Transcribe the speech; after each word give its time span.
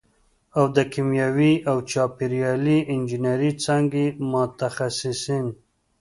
او 0.57 0.63
د 0.75 0.77
کیمیاوي 0.93 1.53
او 1.69 1.77
چاپېریالي 1.91 2.79
انجینرۍ 2.93 3.51
څانګې 3.63 4.05
متخصصین 4.31 5.47